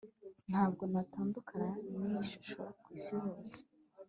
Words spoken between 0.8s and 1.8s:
natandukana